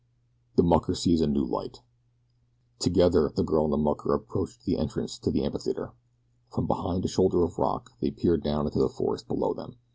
[0.55, 1.83] THE MUCKER SEES A NEW LIGHT
[2.79, 5.91] TOGETHER the girl and the mucker approached the entrance to the amphitheater.
[6.51, 9.75] From behind a shoulder of rock they peered down into the forest below them.